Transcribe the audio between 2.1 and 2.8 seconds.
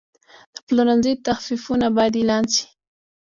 اعلان شي.